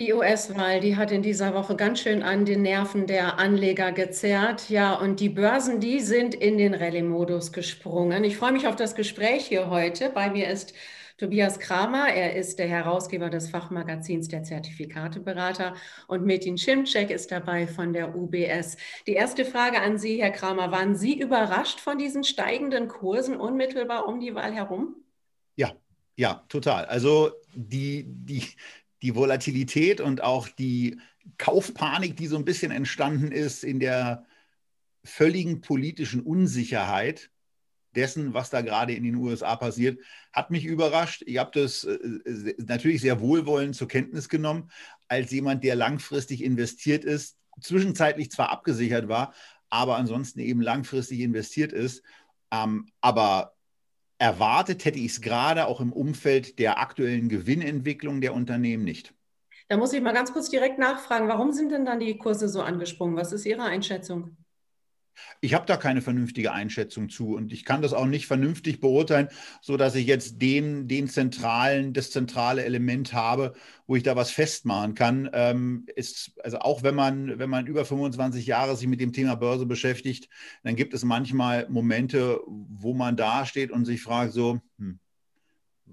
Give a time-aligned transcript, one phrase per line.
[0.00, 4.70] Die US-Wahl, die hat in dieser Woche ganz schön an den Nerven der Anleger gezerrt.
[4.70, 8.24] Ja, und die Börsen, die sind in den Rallye-Modus gesprungen.
[8.24, 10.08] Ich freue mich auf das Gespräch hier heute.
[10.08, 10.72] Bei mir ist
[11.18, 12.08] Tobias Kramer.
[12.08, 15.74] Er ist der Herausgeber des Fachmagazins der Zertifikateberater.
[16.08, 18.78] Und Metin Schimczek ist dabei von der UBS.
[19.06, 20.72] Die erste Frage an Sie, Herr Kramer.
[20.72, 24.96] Waren Sie überrascht von diesen steigenden Kursen unmittelbar um die Wahl herum?
[25.56, 25.74] Ja,
[26.16, 26.86] ja, total.
[26.86, 28.44] Also die, die,
[29.02, 31.00] die Volatilität und auch die
[31.38, 34.26] Kaufpanik, die so ein bisschen entstanden ist in der
[35.04, 37.30] völligen politischen Unsicherheit
[37.94, 39.98] dessen, was da gerade in den USA passiert,
[40.32, 41.22] hat mich überrascht.
[41.26, 44.70] Ich habe das äh, natürlich sehr wohlwollend zur Kenntnis genommen,
[45.08, 49.34] als jemand, der langfristig investiert ist, zwischenzeitlich zwar abgesichert war,
[49.70, 52.02] aber ansonsten eben langfristig investiert ist.
[52.52, 53.54] Ähm, aber
[54.20, 59.14] Erwartet hätte ich es gerade auch im Umfeld der aktuellen Gewinnentwicklung der Unternehmen nicht.
[59.68, 62.60] Da muss ich mal ganz kurz direkt nachfragen, warum sind denn dann die Kurse so
[62.60, 63.16] angesprungen?
[63.16, 64.36] Was ist Ihre Einschätzung?
[65.40, 69.28] Ich habe da keine vernünftige Einschätzung zu und ich kann das auch nicht vernünftig beurteilen,
[69.60, 73.54] so dass ich jetzt den, den zentralen, das zentrale Element habe,
[73.86, 75.30] wo ich da was festmachen kann.
[75.32, 79.34] Ähm, ist, also auch wenn man, wenn man über 25 Jahre sich mit dem Thema
[79.34, 80.28] Börse beschäftigt,
[80.62, 85.00] dann gibt es manchmal Momente, wo man da steht und sich fragt so, hm,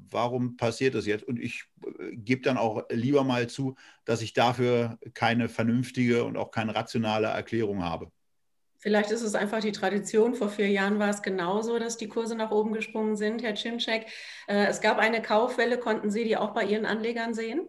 [0.10, 1.24] warum passiert das jetzt?
[1.24, 1.66] Und ich
[2.00, 6.76] äh, gebe dann auch lieber mal zu, dass ich dafür keine vernünftige und auch keine
[6.76, 8.12] rationale Erklärung habe.
[8.88, 10.34] Vielleicht ist es einfach die Tradition.
[10.34, 14.06] Vor vier Jahren war es genauso, dass die Kurse nach oben gesprungen sind, Herr Cimcek.
[14.48, 15.78] Äh, es gab eine Kaufwelle.
[15.78, 17.68] Konnten Sie die auch bei Ihren Anlegern sehen?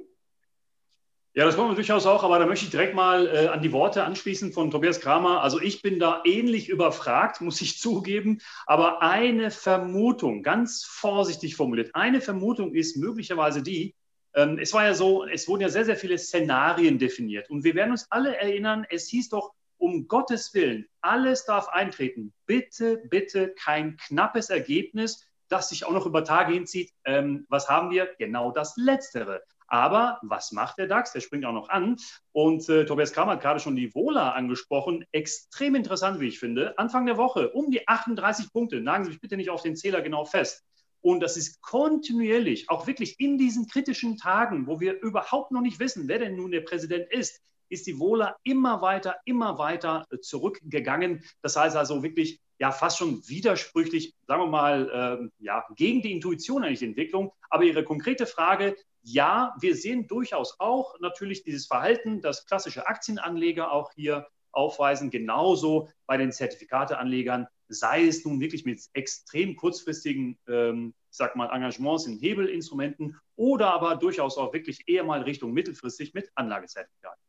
[1.35, 3.73] Ja, das wollen wir durchaus auch, aber da möchte ich direkt mal äh, an die
[3.73, 5.43] Worte anschließen von Tobias Kramer.
[5.43, 11.97] Also ich bin da ähnlich überfragt, muss ich zugeben, aber eine Vermutung, ganz vorsichtig formuliert,
[11.97, 13.97] eine Vermutung ist möglicherweise die,
[14.35, 17.75] ähm, es war ja so, es wurden ja sehr, sehr viele Szenarien definiert und wir
[17.75, 22.33] werden uns alle erinnern, es hieß doch, um Gottes Willen, alles darf eintreten.
[22.47, 26.93] Bitte, bitte kein knappes Ergebnis, das sich auch noch über Tage hinzieht.
[27.05, 28.09] Ähm, was haben wir?
[28.19, 29.43] Genau das Letztere.
[29.69, 31.13] Aber was macht der DAX?
[31.13, 31.97] Der springt auch noch an.
[32.33, 35.05] Und äh, Tobias Kramer hat gerade schon die Vola angesprochen.
[35.13, 36.79] Extrem interessant, wie ich finde.
[36.79, 38.81] Anfang der Woche um die 38 Punkte.
[38.81, 40.65] Nagen Sie mich bitte nicht auf den Zähler genau fest.
[41.01, 45.79] Und das ist kontinuierlich, auch wirklich in diesen kritischen Tagen, wo wir überhaupt noch nicht
[45.79, 50.19] wissen, wer denn nun der Präsident ist, ist die Wohler immer weiter, immer weiter äh,
[50.19, 51.25] zurückgegangen.
[51.43, 56.13] Das heißt also wirklich ja fast schon widersprüchlich, sagen wir mal, äh, ja, gegen die
[56.13, 57.33] Intuition eigentlich die Entwicklung.
[57.51, 63.73] Aber Ihre konkrete Frage, ja, wir sehen durchaus auch natürlich dieses Verhalten, das klassische Aktienanleger
[63.73, 70.95] auch hier aufweisen, genauso bei den Zertifikateanlegern, sei es nun wirklich mit extrem kurzfristigen, ähm,
[71.11, 76.15] ich sag mal, Engagements in Hebelinstrumenten oder aber durchaus auch wirklich eher mal Richtung mittelfristig
[76.15, 77.28] mit Anlagezertifikaten.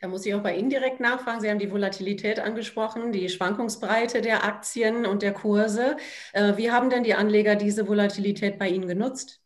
[0.00, 1.42] Da muss ich auch bei Ihnen direkt nachfragen.
[1.42, 5.98] Sie haben die Volatilität angesprochen, die Schwankungsbreite der Aktien und der Kurse.
[6.32, 9.42] Äh, wie haben denn die Anleger diese Volatilität bei Ihnen genutzt?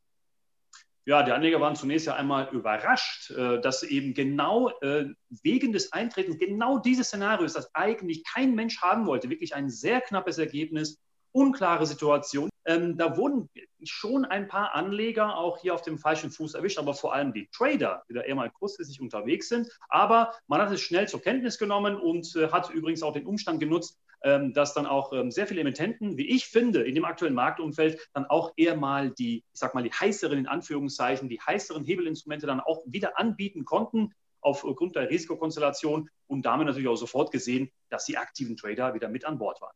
[1.06, 5.06] Ja, die Anleger waren zunächst ja einmal überrascht, äh, dass eben genau äh,
[5.42, 9.30] wegen des Eintretens genau dieses Szenario ist, das eigentlich kein Mensch haben wollte.
[9.30, 11.00] Wirklich ein sehr knappes Ergebnis,
[11.32, 12.48] unklare Situation.
[12.64, 13.50] Ähm, da wurden
[13.90, 17.48] schon ein paar Anleger auch hier auf dem falschen Fuß erwischt, aber vor allem die
[17.48, 19.68] Trader, die da eher mal kurzfristig unterwegs sind.
[19.88, 23.60] Aber man hat es schnell zur Kenntnis genommen und äh, hat übrigens auch den Umstand
[23.60, 27.34] genutzt, ähm, dass dann auch ähm, sehr viele Emittenten, wie ich finde, in dem aktuellen
[27.34, 31.84] Marktumfeld dann auch eher mal die, ich sag mal, die heißeren, in Anführungszeichen, die heißeren
[31.84, 37.70] Hebelinstrumente dann auch wieder anbieten konnten aufgrund der Risikokonstellation und damit natürlich auch sofort gesehen,
[37.90, 39.74] dass die aktiven Trader wieder mit an Bord waren.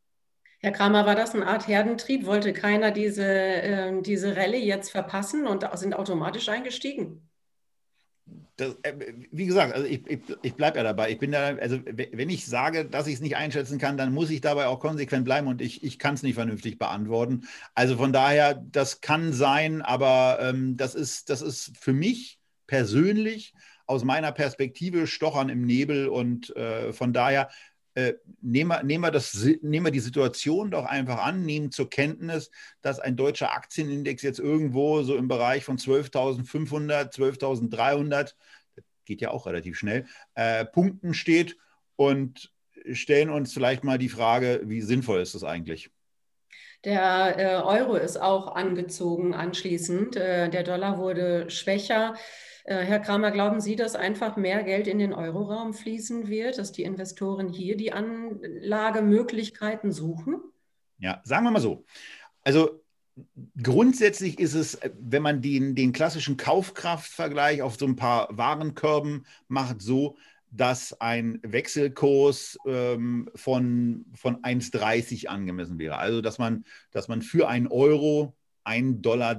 [0.61, 2.25] Herr Kramer, war das eine Art Herdentrieb?
[2.25, 7.29] Wollte keiner diese, äh, diese Rallye jetzt verpassen und sind automatisch eingestiegen?
[8.57, 8.93] Das, äh,
[9.31, 11.11] wie gesagt, also ich, ich, ich bleibe ja dabei.
[11.11, 14.29] Ich bin da, also wenn ich sage, dass ich es nicht einschätzen kann, dann muss
[14.29, 17.47] ich dabei auch konsequent bleiben und ich, ich kann es nicht vernünftig beantworten.
[17.73, 22.37] Also von daher, das kann sein, aber ähm, das, ist, das ist für mich
[22.67, 23.53] persönlich
[23.85, 27.49] aus meiner Perspektive Stochern im Nebel und äh, von daher
[27.99, 31.89] äh, nehmen, wir, nehmen, wir das, nehmen wir die Situation doch einfach an, nehmen zur
[31.89, 32.51] Kenntnis,
[32.81, 38.33] dass ein deutscher Aktienindex jetzt irgendwo so im Bereich von 12.500, 12.300,
[39.05, 40.05] geht ja auch relativ schnell,
[40.35, 41.57] äh, Punkten steht
[41.95, 42.53] und
[42.93, 45.91] stellen uns vielleicht mal die Frage, wie sinnvoll ist das eigentlich?
[46.85, 50.15] Der äh, Euro ist auch angezogen anschließend.
[50.15, 52.15] Äh, der Dollar wurde schwächer.
[52.65, 56.71] Äh, Herr Kramer, glauben Sie, dass einfach mehr Geld in den Euroraum fließen wird, dass
[56.71, 60.41] die Investoren hier die Anlagemöglichkeiten suchen?
[60.99, 61.85] Ja, sagen wir mal so.
[62.43, 62.81] Also
[63.61, 69.81] grundsätzlich ist es, wenn man den, den klassischen Kaufkraftvergleich auf so ein paar Warenkörben macht,
[69.81, 70.17] so,
[70.51, 75.97] dass ein Wechselkurs ähm, von, von 1,30 angemessen wäre.
[75.97, 78.35] Also, dass man, dass man für einen Euro
[78.69, 79.35] 1,30 Dollar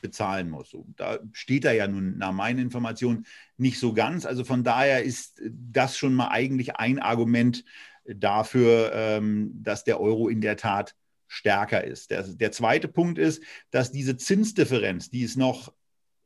[0.00, 0.70] bezahlen muss.
[0.70, 3.26] So, da steht er ja nun nach meinen Informationen
[3.56, 4.26] nicht so ganz.
[4.26, 7.64] Also von daher ist das schon mal eigentlich ein Argument
[8.04, 10.94] dafür, ähm, dass der Euro in der Tat
[11.28, 12.10] stärker ist.
[12.10, 15.72] Der, der zweite Punkt ist, dass diese Zinsdifferenz, die es noch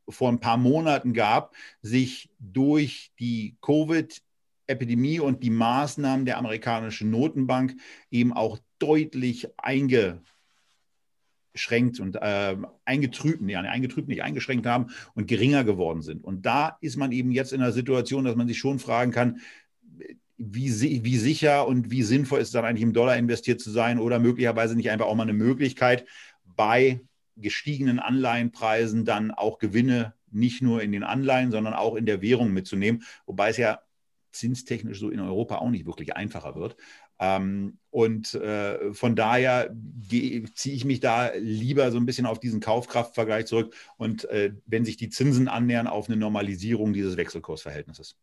[0.08, 7.76] vor ein paar Monaten gab, sich durch die Covid-Epidemie und die Maßnahmen der amerikanischen Notenbank
[8.10, 9.48] eben auch deutlich
[11.54, 16.24] eingeschränkt und äh, eingetrübt, nee, eingetrübt nicht eingeschränkt haben und geringer geworden sind.
[16.24, 19.40] Und da ist man eben jetzt in der Situation, dass man sich schon fragen kann,
[20.36, 24.00] wie, wie sicher und wie sinnvoll ist es dann eigentlich im Dollar investiert zu sein
[24.00, 26.06] oder möglicherweise nicht einfach auch mal eine Möglichkeit,
[26.44, 27.00] bei
[27.36, 32.52] gestiegenen Anleihenpreisen dann auch Gewinne nicht nur in den Anleihen, sondern auch in der Währung
[32.52, 33.80] mitzunehmen, wobei es ja
[34.32, 36.76] zinstechnisch so in Europa auch nicht wirklich einfacher wird.
[37.18, 39.74] Ähm, und äh, von daher
[40.08, 44.84] ziehe ich mich da lieber so ein bisschen auf diesen Kaufkraftvergleich zurück und äh, wenn
[44.84, 48.16] sich die Zinsen annähern auf eine Normalisierung dieses Wechselkursverhältnisses.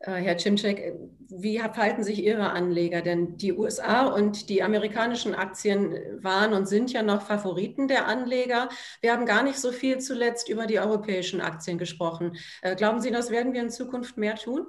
[0.00, 0.94] Äh, Herr Cimczek,
[1.28, 3.02] wie verhalten sich Ihre Anleger?
[3.02, 8.68] Denn die USA und die amerikanischen Aktien waren und sind ja noch Favoriten der Anleger.
[9.00, 12.36] Wir haben gar nicht so viel zuletzt über die europäischen Aktien gesprochen.
[12.62, 14.66] Äh, glauben Sie, das werden wir in Zukunft mehr tun?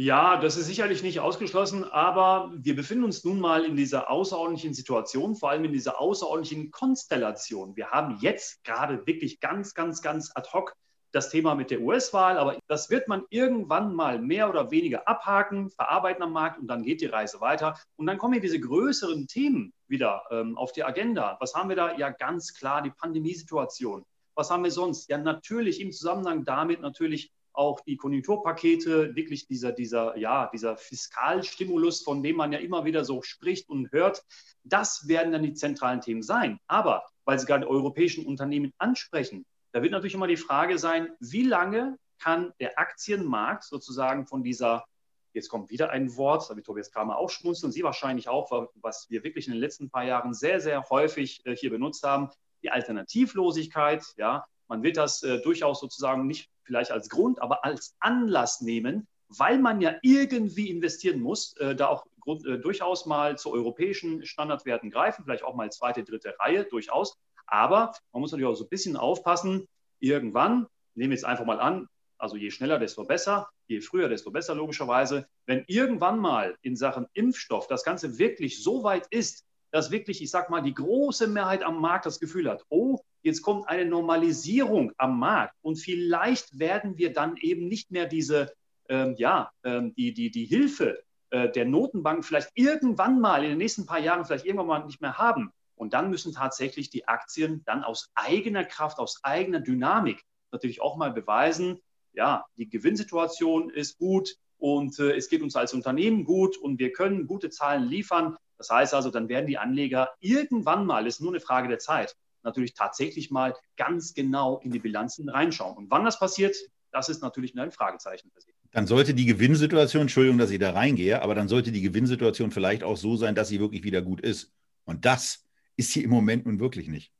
[0.00, 4.72] Ja, das ist sicherlich nicht ausgeschlossen, aber wir befinden uns nun mal in dieser außerordentlichen
[4.72, 7.76] Situation, vor allem in dieser außerordentlichen Konstellation.
[7.76, 10.74] Wir haben jetzt gerade wirklich ganz, ganz, ganz ad hoc
[11.12, 15.68] das Thema mit der US-Wahl, aber das wird man irgendwann mal mehr oder weniger abhaken,
[15.68, 17.78] verarbeiten am Markt und dann geht die Reise weiter.
[17.96, 21.36] Und dann kommen hier diese größeren Themen wieder ähm, auf die Agenda.
[21.40, 21.98] Was haben wir da?
[21.98, 24.06] Ja, ganz klar die Pandemiesituation.
[24.34, 25.10] Was haben wir sonst?
[25.10, 32.02] Ja, natürlich im Zusammenhang damit natürlich auch die Konjunkturpakete, wirklich dieser, dieser, ja, dieser Fiskalstimulus,
[32.02, 34.24] von dem man ja immer wieder so spricht und hört.
[34.64, 36.58] Das werden dann die zentralen Themen sein.
[36.66, 41.10] Aber weil Sie gerade die europäischen Unternehmen ansprechen, da wird natürlich immer die Frage sein,
[41.20, 44.84] wie lange kann der Aktienmarkt sozusagen von dieser,
[45.32, 49.08] jetzt kommt wieder ein Wort, da wird Tobias Kramer auch schmunzeln, Sie wahrscheinlich auch, was
[49.10, 52.30] wir wirklich in den letzten paar Jahren sehr, sehr häufig äh, hier benutzt haben,
[52.62, 54.04] die Alternativlosigkeit.
[54.16, 59.08] Ja, man wird das äh, durchaus sozusagen nicht vielleicht als Grund, aber als Anlass nehmen,
[59.28, 64.24] weil man ja irgendwie investieren muss, äh, da auch Grund, äh, durchaus mal zu europäischen
[64.24, 67.18] Standardwerten greifen, vielleicht auch mal zweite, dritte Reihe, durchaus.
[67.46, 69.66] Aber man muss natürlich auch so ein bisschen aufpassen,
[69.98, 74.30] irgendwann, nehmen wir jetzt einfach mal an, also je schneller, desto besser, je früher, desto
[74.30, 79.90] besser logischerweise, wenn irgendwann mal in Sachen Impfstoff das Ganze wirklich so weit ist, dass
[79.90, 83.68] wirklich, ich sag mal, die große Mehrheit am Markt das Gefühl hat, oh, jetzt kommt
[83.68, 88.52] eine Normalisierung am Markt und vielleicht werden wir dann eben nicht mehr diese,
[88.88, 93.58] ähm, ja, ähm, die, die, die Hilfe äh, der Notenbank vielleicht irgendwann mal in den
[93.58, 95.52] nächsten paar Jahren vielleicht irgendwann mal nicht mehr haben.
[95.76, 100.22] Und dann müssen tatsächlich die Aktien dann aus eigener Kraft, aus eigener Dynamik
[100.52, 101.80] natürlich auch mal beweisen,
[102.12, 106.92] ja, die Gewinnsituation ist gut und äh, es geht uns als Unternehmen gut und wir
[106.92, 108.36] können gute Zahlen liefern.
[108.58, 112.16] Das heißt also, dann werden die Anleger irgendwann mal, ist nur eine Frage der Zeit,
[112.42, 115.76] natürlich tatsächlich mal ganz genau in die Bilanzen reinschauen.
[115.76, 116.56] Und wann das passiert,
[116.92, 118.52] das ist natürlich ein Fragezeichen für Sie.
[118.72, 122.82] Dann sollte die Gewinnsituation, Entschuldigung, dass ich da reingehe, aber dann sollte die Gewinnsituation vielleicht
[122.82, 124.52] auch so sein, dass sie wirklich wieder gut ist.
[124.84, 125.44] Und das
[125.76, 127.12] ist sie im Moment nun wirklich nicht.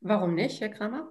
[0.00, 1.08] Warum nicht, Herr Kramer?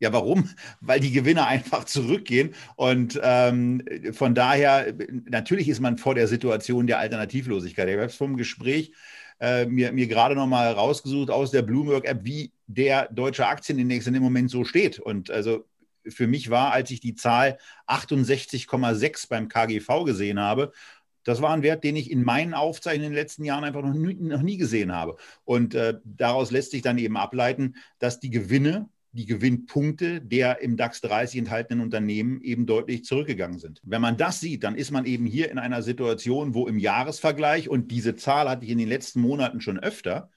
[0.00, 0.48] Ja, warum?
[0.80, 2.54] Weil die Gewinne einfach zurückgehen.
[2.76, 4.94] Und ähm, von daher,
[5.24, 7.88] natürlich ist man vor der Situation der Alternativlosigkeit.
[7.88, 8.92] Ich habe vom Gespräch
[9.40, 14.14] äh, mir, mir gerade noch mal rausgesucht aus der Bloomberg-App, wie der deutsche Aktienindex in
[14.14, 14.98] dem Moment so steht.
[14.98, 15.64] Und also
[16.06, 20.72] für mich war, als ich die Zahl 68,6 beim KGV gesehen habe,
[21.24, 23.92] das war ein Wert, den ich in meinen Aufzeichnungen in den letzten Jahren einfach noch
[23.92, 25.16] nie, noch nie gesehen habe.
[25.44, 30.76] Und äh, daraus lässt sich dann eben ableiten, dass die Gewinne, die Gewinnpunkte der im
[30.76, 33.80] DAX 30 enthaltenen Unternehmen eben deutlich zurückgegangen sind.
[33.82, 37.68] Wenn man das sieht, dann ist man eben hier in einer Situation, wo im Jahresvergleich,
[37.68, 40.30] und diese Zahl hatte ich in den letzten Monaten schon öfter,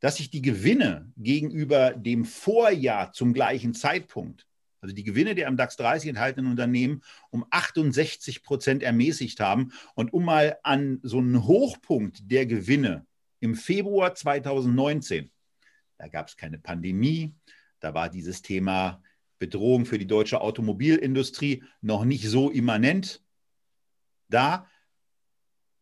[0.00, 4.46] dass sich die Gewinne gegenüber dem Vorjahr zum gleichen Zeitpunkt
[4.80, 9.72] also die Gewinne der am DAX 30 enthaltenen Unternehmen, um 68 Prozent ermäßigt haben.
[9.94, 13.06] Und um mal an so einen Hochpunkt der Gewinne
[13.40, 15.30] im Februar 2019,
[15.98, 17.34] da gab es keine Pandemie,
[17.80, 19.02] da war dieses Thema
[19.38, 23.22] Bedrohung für die deutsche Automobilindustrie noch nicht so immanent.
[24.28, 24.66] Da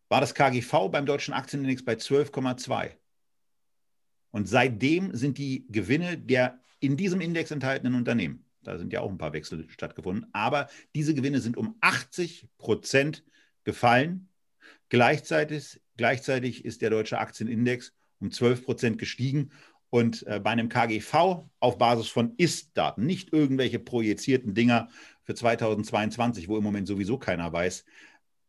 [0.09, 2.93] war das KGV beim deutschen Aktienindex bei 12,2.
[4.31, 9.11] Und seitdem sind die Gewinne der in diesem Index enthaltenen Unternehmen, da sind ja auch
[9.11, 13.25] ein paar Wechsel stattgefunden, aber diese Gewinne sind um 80 Prozent
[13.64, 14.28] gefallen.
[14.88, 19.50] Gleichzeitig, gleichzeitig ist der deutsche Aktienindex um 12 Prozent gestiegen.
[19.90, 24.88] Und äh, bei einem KGV auf Basis von Ist-Daten, nicht irgendwelche projizierten Dinger
[25.23, 27.85] für 2022, wo im Moment sowieso keiner weiß,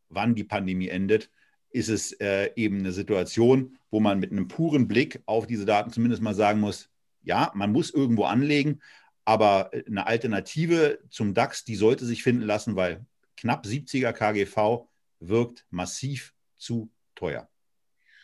[0.10, 1.30] wann die Pandemie endet,
[1.72, 5.92] ist es äh, eben eine Situation, wo man mit einem puren Blick auf diese Daten
[5.92, 6.90] zumindest mal sagen muss,
[7.22, 8.82] ja, man muss irgendwo anlegen,
[9.26, 13.06] aber äh, eine Alternative zum DAX, die sollte sich finden lassen, weil
[13.38, 14.88] knapp 70er KGV
[15.20, 17.48] wirkt massiv zu teuer.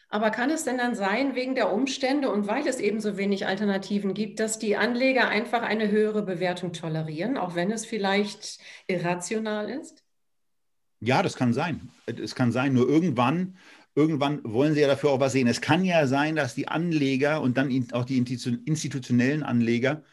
[0.10, 3.48] Aber kann es denn dann sein, wegen der Umstände und weil es eben so wenig
[3.48, 9.70] Alternativen gibt, dass die Anleger einfach eine höhere Bewertung tolerieren, auch wenn es vielleicht irrational
[9.70, 10.04] ist?
[11.00, 11.90] Ja, das kann sein.
[12.06, 13.58] Es kann sein, nur irgendwann,
[13.96, 15.48] irgendwann wollen sie ja dafür auch was sehen.
[15.48, 20.04] Es kann ja sein, dass die Anleger und dann auch die institutionellen Anleger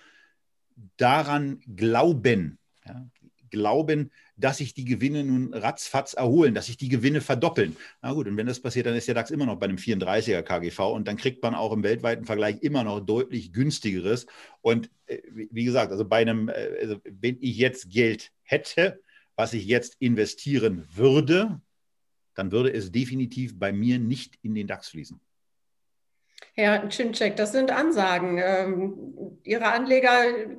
[0.96, 3.06] daran glauben, ja,
[3.50, 4.10] glauben,
[4.42, 7.76] dass sich die Gewinne nun ratzfatz erholen, dass sich die Gewinne verdoppeln.
[8.02, 10.42] Na gut, und wenn das passiert, dann ist der DAX immer noch bei einem 34er
[10.42, 14.26] KGV und dann kriegt man auch im weltweiten Vergleich immer noch deutlich günstigeres.
[14.60, 19.00] Und äh, wie gesagt, also bei einem, äh, also wenn ich jetzt Geld hätte,
[19.36, 21.60] was ich jetzt investieren würde,
[22.34, 25.20] dann würde es definitiv bei mir nicht in den DAX fließen.
[26.54, 28.38] Herr Czynczek, das sind Ansagen.
[28.38, 30.10] Ähm, Ihre Anleger,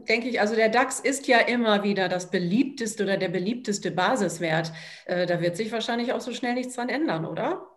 [0.08, 4.72] denke ich, also der DAX ist ja immer wieder das beliebteste oder der beliebteste Basiswert.
[5.06, 7.68] Äh, da wird sich wahrscheinlich auch so schnell nichts dran ändern, oder?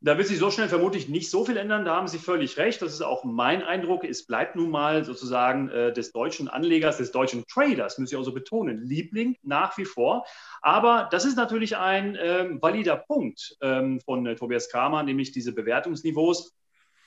[0.00, 1.84] Da wird sich so schnell vermutlich nicht so viel ändern.
[1.84, 2.80] Da haben Sie völlig recht.
[2.82, 4.04] Das ist auch mein Eindruck.
[4.04, 8.22] Es bleibt nun mal sozusagen äh, des deutschen Anlegers, des deutschen Traders, muss ich auch
[8.22, 10.24] so betonen, Liebling nach wie vor.
[10.62, 15.52] Aber das ist natürlich ein ähm, valider Punkt ähm, von äh, Tobias Kramer, nämlich diese
[15.52, 16.54] Bewertungsniveaus.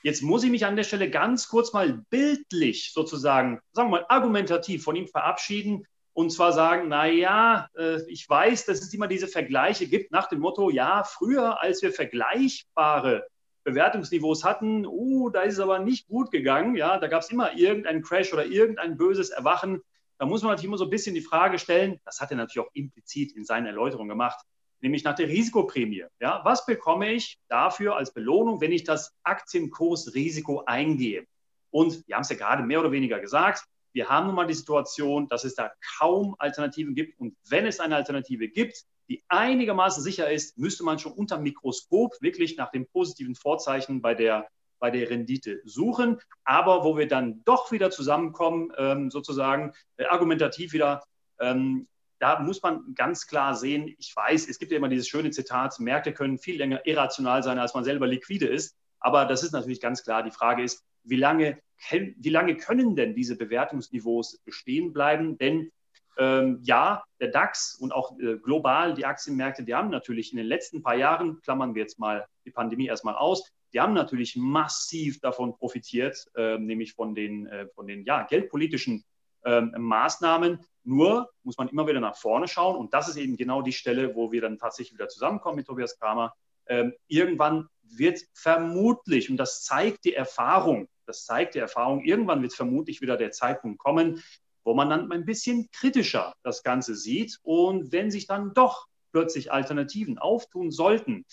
[0.02, 4.06] Jetzt muss ich mich an der Stelle ganz kurz mal bildlich sozusagen, sagen wir mal,
[4.08, 9.28] argumentativ von ihm verabschieden und zwar sagen, naja, äh, ich weiß, dass es immer diese
[9.28, 13.26] Vergleiche gibt nach dem Motto, ja, früher, als wir vergleichbare
[13.64, 17.56] Bewertungsniveaus hatten, uh, da ist es aber nicht gut gegangen, ja, da gab es immer
[17.56, 19.82] irgendeinen Crash oder irgendein böses Erwachen.
[20.18, 22.66] Da muss man natürlich immer so ein bisschen die Frage stellen, das hat er natürlich
[22.66, 24.44] auch implizit in seiner Erläuterung gemacht,
[24.82, 26.04] nämlich nach der Risikoprämie.
[26.20, 31.26] Ja, was bekomme ich dafür als Belohnung, wenn ich das Aktienkursrisiko eingehe?
[31.70, 34.54] Und wir haben es ja gerade mehr oder weniger gesagt, wir haben nun mal die
[34.54, 37.18] Situation, dass es da kaum Alternativen gibt.
[37.20, 42.16] Und wenn es eine Alternative gibt, die einigermaßen sicher ist, müsste man schon unter Mikroskop
[42.20, 44.48] wirklich nach dem positiven Vorzeichen bei der,
[44.78, 46.18] bei der Rendite suchen.
[46.44, 51.02] Aber wo wir dann doch wieder zusammenkommen, ähm, sozusagen äh, argumentativ wieder,
[51.38, 51.86] ähm,
[52.22, 55.80] da muss man ganz klar sehen, ich weiß, es gibt ja immer dieses schöne Zitat,
[55.80, 58.76] Märkte können viel länger irrational sein, als man selber liquide ist.
[59.00, 60.22] Aber das ist natürlich ganz klar.
[60.22, 61.58] Die Frage ist, wie lange,
[61.90, 65.36] wie lange können denn diese Bewertungsniveaus bestehen bleiben?
[65.36, 65.72] Denn
[66.16, 70.46] ähm, ja, der DAX und auch äh, global die Aktienmärkte, die haben natürlich in den
[70.46, 75.18] letzten paar Jahren, klammern wir jetzt mal die Pandemie erstmal aus, die haben natürlich massiv
[75.18, 79.02] davon profitiert, äh, nämlich von den, äh, von den ja, geldpolitischen
[79.44, 80.64] ähm, Maßnahmen.
[80.84, 84.14] Nur muss man immer wieder nach vorne schauen und das ist eben genau die Stelle,
[84.14, 86.34] wo wir dann tatsächlich wieder zusammenkommen mit Tobias Kramer.
[86.66, 92.54] Ähm, irgendwann wird vermutlich, und das zeigt die Erfahrung, das zeigt die Erfahrung, irgendwann wird
[92.54, 94.22] vermutlich wieder der Zeitpunkt kommen,
[94.64, 97.38] wo man dann ein bisschen kritischer das Ganze sieht.
[97.42, 101.24] Und wenn sich dann doch plötzlich Alternativen auftun sollten,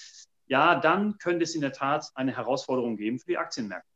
[0.48, 3.88] ja, dann könnte es in der Tat eine Herausforderung geben für die Aktienmärkte.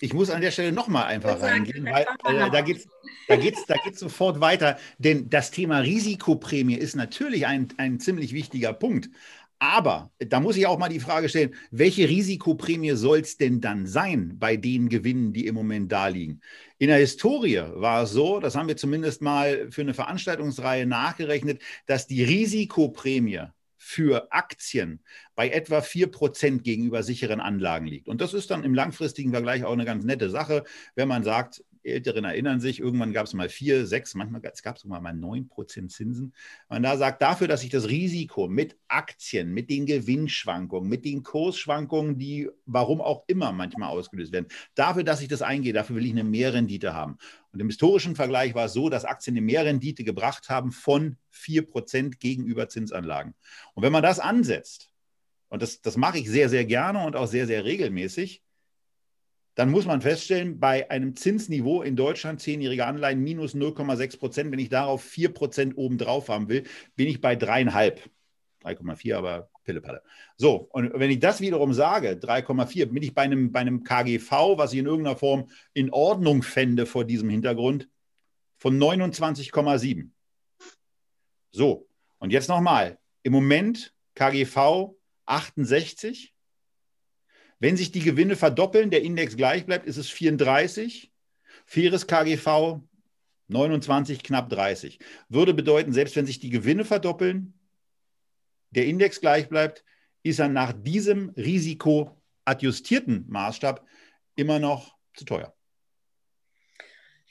[0.00, 2.88] Ich muss an der Stelle nochmal einfach reingehen, weil äh, da geht es
[3.28, 4.78] da geht's, da geht's sofort weiter.
[4.98, 9.10] Denn das Thema Risikoprämie ist natürlich ein, ein ziemlich wichtiger Punkt.
[9.58, 13.86] Aber da muss ich auch mal die Frage stellen, welche Risikoprämie soll es denn dann
[13.86, 16.40] sein bei den Gewinnen, die im Moment da liegen?
[16.78, 21.62] In der Historie war es so, das haben wir zumindest mal für eine Veranstaltungsreihe nachgerechnet,
[21.86, 23.42] dass die Risikoprämie
[23.84, 25.00] für Aktien
[25.34, 28.08] bei etwa 4% gegenüber sicheren Anlagen liegt.
[28.08, 30.62] Und das ist dann im langfristigen Vergleich auch eine ganz nette Sache,
[30.94, 34.84] wenn man sagt, Älteren erinnern sich, irgendwann gab es mal vier, sechs, manchmal gab es
[34.84, 36.34] mal neun Prozent Zinsen.
[36.68, 41.22] Man da sagt, dafür, dass ich das Risiko mit Aktien, mit den Gewinnschwankungen, mit den
[41.22, 46.06] Kursschwankungen, die warum auch immer manchmal ausgelöst werden, dafür, dass ich das eingehe, dafür will
[46.06, 47.18] ich eine Mehrrendite haben.
[47.52, 52.18] Und im historischen Vergleich war es so, dass Aktien eine Mehrrendite gebracht haben von 4%
[52.18, 53.34] gegenüber Zinsanlagen.
[53.74, 54.90] Und wenn man das ansetzt,
[55.48, 58.42] und das, das mache ich sehr, sehr gerne und auch sehr, sehr regelmäßig,
[59.54, 64.58] dann muss man feststellen, bei einem Zinsniveau in Deutschland, zehnjährige Anleihen minus 0,6 Prozent, wenn
[64.58, 66.64] ich darauf 4 Prozent obendrauf haben will,
[66.96, 68.00] bin ich bei dreieinhalb.
[68.62, 70.02] 3,4, aber Pillepalle.
[70.36, 74.56] So, und wenn ich das wiederum sage, 3,4, bin ich bei einem, bei einem KGV,
[74.56, 77.88] was ich in irgendeiner Form in Ordnung fände vor diesem Hintergrund,
[78.58, 80.10] von 29,7.
[81.50, 82.98] So, und jetzt nochmal.
[83.24, 84.94] Im Moment KGV
[85.26, 86.31] 68.
[87.62, 91.12] Wenn sich die Gewinne verdoppeln, der Index gleich bleibt, ist es 34.
[91.64, 92.80] Faires KGV
[93.46, 94.98] 29, knapp 30.
[95.28, 97.54] Würde bedeuten, selbst wenn sich die Gewinne verdoppeln,
[98.70, 99.84] der Index gleich bleibt,
[100.24, 103.86] ist er nach diesem risikoadjustierten Maßstab
[104.34, 105.54] immer noch zu teuer.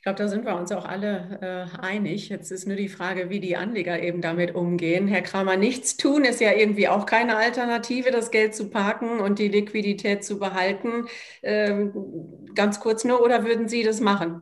[0.02, 2.30] Ich glaube, da sind wir uns auch alle äh, einig.
[2.30, 5.08] Jetzt ist nur die Frage, wie die Anleger eben damit umgehen.
[5.08, 9.38] Herr Kramer, nichts tun ist ja irgendwie auch keine Alternative, das Geld zu parken und
[9.38, 11.06] die Liquidität zu behalten.
[11.44, 11.94] Ähm,
[12.56, 14.42] ganz kurz nur, oder würden Sie das machen?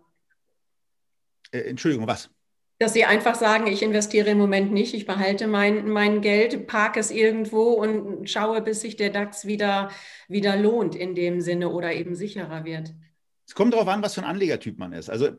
[1.52, 2.30] Äh, Entschuldigung, was?
[2.78, 7.02] Dass Sie einfach sagen, ich investiere im Moment nicht, ich behalte mein, mein Geld, parke
[7.02, 9.92] es irgendwo und schaue, bis sich der DAX wieder,
[10.30, 12.94] wieder lohnt in dem Sinne oder eben sicherer wird.
[13.50, 15.10] Es kommt darauf an, was für ein Anlegertyp man ist.
[15.10, 15.30] Also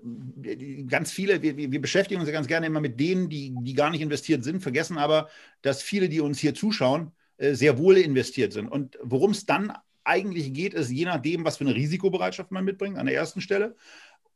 [0.88, 3.88] ganz viele, wir, wir beschäftigen uns ja ganz gerne immer mit denen, die, die gar
[3.88, 5.28] nicht investiert sind, vergessen aber,
[5.62, 8.66] dass viele, die uns hier zuschauen, äh, sehr wohl investiert sind.
[8.66, 12.98] Und worum es dann eigentlich geht, ist je nachdem, was für eine Risikobereitschaft man mitbringt,
[12.98, 13.76] an der ersten Stelle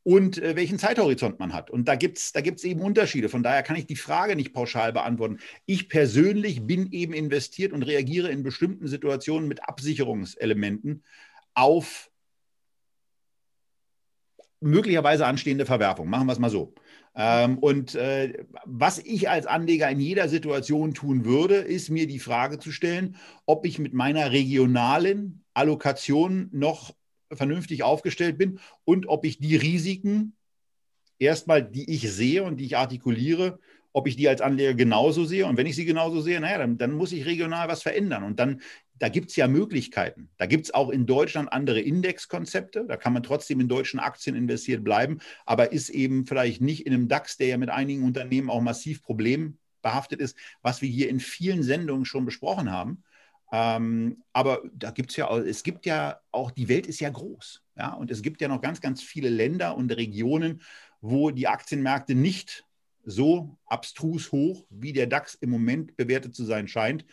[0.03, 1.69] und äh, welchen Zeithorizont man hat.
[1.69, 3.27] Und da gibt es da gibt's eben Unterschiede.
[3.27, 5.39] Von daher kann ich die Frage nicht pauschal beantworten.
[5.65, 11.03] Ich persönlich bin eben investiert und reagiere in bestimmten Situationen mit Absicherungselementen
[11.55, 12.09] auf
[14.65, 16.09] möglicherweise anstehende Verwerfung.
[16.09, 16.73] Machen wir es mal so.
[17.15, 22.19] Ähm, und äh, was ich als Anleger in jeder Situation tun würde, ist mir die
[22.19, 26.93] Frage zu stellen, ob ich mit meiner regionalen Allokation noch
[27.31, 30.35] vernünftig aufgestellt bin und ob ich die Risiken
[31.17, 33.59] erstmal, die ich sehe und die ich artikuliere,
[33.93, 35.45] ob ich die als Anleger genauso sehe.
[35.45, 38.23] Und wenn ich sie genauso sehe, naja, dann, dann muss ich regional was verändern.
[38.23, 38.61] Und dann
[38.99, 40.29] da gibt es ja Möglichkeiten.
[40.37, 42.85] Da gibt es auch in Deutschland andere Indexkonzepte.
[42.87, 46.93] Da kann man trotzdem in deutschen Aktien investiert bleiben, aber ist eben vielleicht nicht in
[46.93, 51.19] einem DAX, der ja mit einigen Unternehmen auch massiv problembehaftet ist, was wir hier in
[51.19, 53.03] vielen Sendungen schon besprochen haben.
[53.51, 57.61] Ähm, aber da gibt es ja, es gibt ja auch, die Welt ist ja groß.
[57.77, 60.61] Ja, und es gibt ja noch ganz, ganz viele Länder und Regionen,
[61.01, 62.65] wo die Aktienmärkte nicht
[63.03, 67.05] so abstrus hoch, wie der DAX im Moment bewertet zu sein scheint,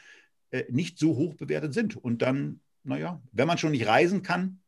[0.69, 1.97] nicht so hoch bewertet sind.
[1.97, 4.61] Und dann, naja, wenn man schon nicht reisen kann,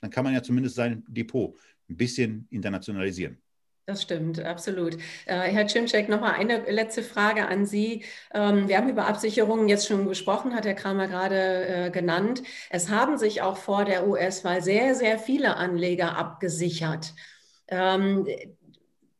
[0.00, 1.56] dann kann man ja zumindest sein Depot
[1.88, 3.38] ein bisschen internationalisieren.
[3.86, 4.94] Das stimmt, absolut.
[5.26, 8.04] Äh, Herr Cimczek, nochmal eine letzte Frage an Sie.
[8.32, 12.44] Ähm, wir haben über Absicherungen jetzt schon gesprochen, hat Herr Kramer gerade äh, genannt.
[12.70, 17.12] Es haben sich auch vor der US-Wahl sehr, sehr viele Anleger abgesichert.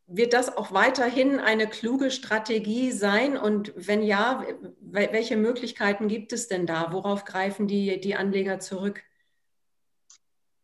[0.06, 3.36] Wird das auch weiterhin eine kluge Strategie sein?
[3.36, 4.44] Und wenn ja,
[4.80, 6.92] welche Möglichkeiten gibt es denn da?
[6.92, 9.02] Worauf greifen die, die Anleger zurück?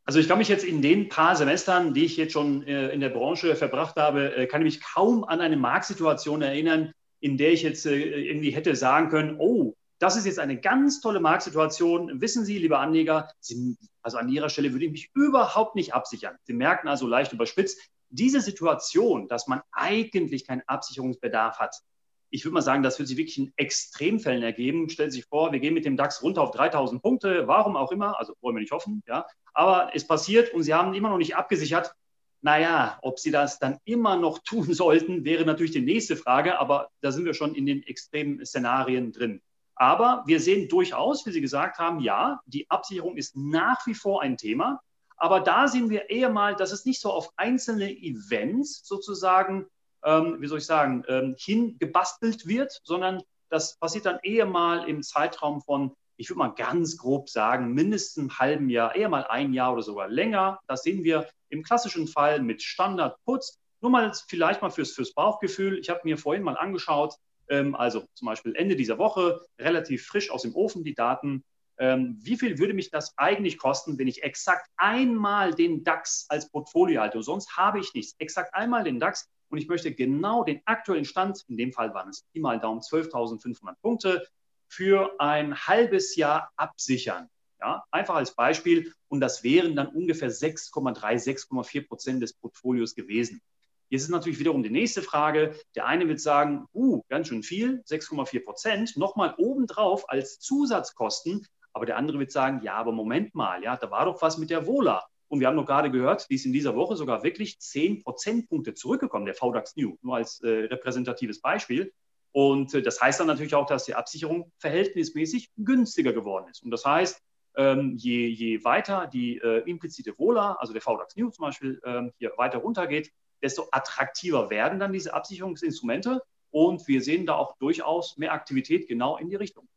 [0.04, 3.00] Also ich kann mich jetzt in den paar Semestern, die ich jetzt schon äh, in
[3.00, 7.52] der Branche verbracht habe, äh, kann ich mich kaum an eine Marktsituation erinnern, in der
[7.52, 12.22] ich jetzt äh, irgendwie hätte sagen können, oh, das ist jetzt eine ganz tolle Marktsituation.
[12.22, 16.36] Wissen Sie, liebe Anleger, Sie, also an Ihrer Stelle würde ich mich überhaupt nicht absichern.
[16.44, 17.78] Sie merken also leicht überspitzt,
[18.10, 21.82] diese Situation, dass man eigentlich keinen Absicherungsbedarf hat,
[22.30, 24.88] ich würde mal sagen, das wird sich wirklich in Extremfällen ergeben.
[24.90, 27.90] Stellen Sie sich vor, wir gehen mit dem DAX runter auf 3000 Punkte, warum auch
[27.90, 29.26] immer, also wollen wir nicht hoffen, ja.
[29.54, 31.94] Aber es passiert und Sie haben immer noch nicht abgesichert.
[32.40, 36.90] Naja, ob Sie das dann immer noch tun sollten, wäre natürlich die nächste Frage, aber
[37.00, 39.40] da sind wir schon in den extremen Szenarien drin.
[39.74, 44.22] Aber wir sehen durchaus, wie Sie gesagt haben, ja, die Absicherung ist nach wie vor
[44.22, 44.80] ein Thema.
[45.18, 49.66] Aber da sehen wir eher mal, dass es nicht so auf einzelne Events sozusagen,
[50.04, 55.02] ähm, wie soll ich sagen, ähm, hingebastelt wird, sondern das passiert dann eher mal im
[55.02, 59.52] Zeitraum von, ich würde mal ganz grob sagen, mindestens einem halben Jahr, eher mal ein
[59.52, 60.60] Jahr oder sogar länger.
[60.66, 63.58] Das sehen wir im klassischen Fall mit Standardputz.
[63.80, 65.78] Nur mal vielleicht mal fürs, fürs Bauchgefühl.
[65.78, 67.14] Ich habe mir vorhin mal angeschaut,
[67.48, 71.44] ähm, also zum Beispiel Ende dieser Woche, relativ frisch aus dem Ofen die Daten
[71.78, 76.50] ähm, wie viel würde mich das eigentlich kosten, wenn ich exakt einmal den DAX als
[76.50, 77.22] Portfolio halte?
[77.22, 78.14] Sonst habe ich nichts.
[78.18, 82.10] Exakt einmal den DAX und ich möchte genau den aktuellen Stand, in dem Fall waren
[82.10, 84.26] es Pi mal Daumen 12.500 Punkte,
[84.68, 87.28] für ein halbes Jahr absichern.
[87.60, 88.92] Ja, einfach als Beispiel.
[89.08, 91.00] Und das wären dann ungefähr 6,3,
[91.48, 93.40] 6,4 Prozent des Portfolios gewesen.
[93.88, 95.58] Jetzt ist natürlich wiederum die nächste Frage.
[95.74, 101.46] Der eine wird sagen, uh, ganz schön viel, 6,4 Prozent, nochmal obendrauf als Zusatzkosten
[101.78, 104.50] aber der andere wird sagen, ja, aber Moment mal, ja, da war doch was mit
[104.50, 105.06] der Vola.
[105.28, 108.74] Und wir haben noch gerade gehört, die ist in dieser Woche sogar wirklich 10 Prozentpunkte
[108.74, 111.92] zurückgekommen, der VDAX New, nur als äh, repräsentatives Beispiel.
[112.32, 116.64] Und äh, das heißt dann natürlich auch, dass die Absicherung verhältnismäßig günstiger geworden ist.
[116.64, 117.22] Und das heißt,
[117.56, 122.12] ähm, je, je weiter die äh, implizite Vola, also der VDAX New zum Beispiel, ähm,
[122.18, 126.22] hier weiter runtergeht, desto attraktiver werden dann diese Absicherungsinstrumente.
[126.50, 129.68] Und wir sehen da auch durchaus mehr Aktivität genau in die Richtung.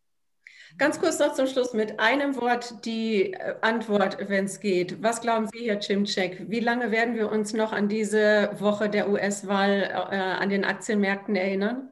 [0.77, 5.01] Ganz kurz noch zum Schluss mit einem Wort die äh, Antwort, wenn es geht.
[5.03, 6.49] Was glauben Sie, Herr Cimcek?
[6.49, 11.35] Wie lange werden wir uns noch an diese Woche der US-Wahl äh, an den Aktienmärkten
[11.35, 11.89] erinnern?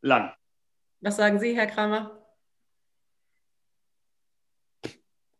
[0.00, 0.32] Lang.
[1.00, 2.24] Was sagen Sie, Herr Kramer?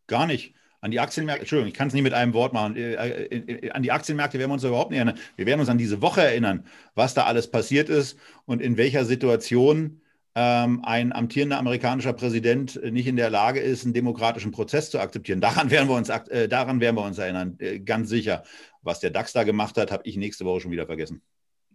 [0.07, 0.55] Gar nicht.
[0.81, 2.75] An die Aktienmärkte, Entschuldigung, ich kann es nicht mit einem Wort machen.
[2.75, 5.17] Äh, äh, an die Aktienmärkte werden wir uns überhaupt nicht erinnern.
[5.35, 9.03] Wir werden uns an diese Woche erinnern, was da alles passiert ist und in welcher
[9.03, 10.01] Situation
[10.37, 15.39] ein amtierender amerikanischer Präsident nicht in der Lage ist, einen demokratischen Prozess zu akzeptieren.
[15.39, 18.43] Daran werden wir uns, äh, daran werden wir uns erinnern, äh, ganz sicher.
[18.81, 21.21] Was der DAX da gemacht hat, habe ich nächste Woche schon wieder vergessen.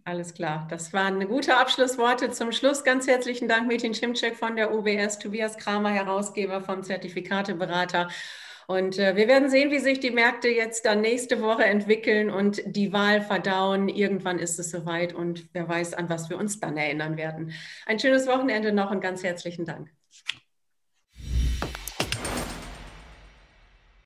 [0.03, 2.83] Alles klar, das waren gute Abschlussworte zum Schluss.
[2.83, 8.09] Ganz herzlichen Dank, Metin Schimczek von der UBS, Tobias Kramer, Herausgeber vom Zertifikateberater.
[8.71, 12.61] Und äh, wir werden sehen, wie sich die Märkte jetzt dann nächste Woche entwickeln und
[12.65, 13.89] die Wahl verdauen.
[13.89, 17.51] Irgendwann ist es soweit und wer weiß, an was wir uns dann erinnern werden.
[17.85, 19.89] Ein schönes Wochenende noch und ganz herzlichen Dank.